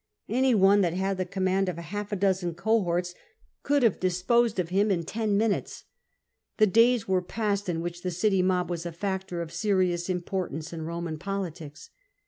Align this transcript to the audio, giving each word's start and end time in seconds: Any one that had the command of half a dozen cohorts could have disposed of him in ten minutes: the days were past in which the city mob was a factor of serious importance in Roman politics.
Any 0.29 0.55
one 0.55 0.81
that 0.81 0.93
had 0.95 1.17
the 1.17 1.27
command 1.27 1.69
of 1.69 1.77
half 1.77 2.11
a 2.11 2.15
dozen 2.15 2.55
cohorts 2.55 3.13
could 3.61 3.83
have 3.83 3.99
disposed 3.99 4.57
of 4.57 4.69
him 4.69 4.89
in 4.89 5.03
ten 5.03 5.37
minutes: 5.37 5.83
the 6.57 6.65
days 6.65 7.07
were 7.07 7.21
past 7.21 7.69
in 7.69 7.81
which 7.81 8.01
the 8.01 8.09
city 8.09 8.41
mob 8.41 8.67
was 8.67 8.83
a 8.83 8.91
factor 8.91 9.43
of 9.43 9.53
serious 9.53 10.09
importance 10.09 10.73
in 10.73 10.81
Roman 10.85 11.19
politics. 11.19 11.91